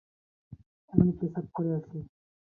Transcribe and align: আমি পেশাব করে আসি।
আমি 0.93 1.11
পেশাব 1.19 1.45
করে 1.53 1.69
আসি। 1.77 1.97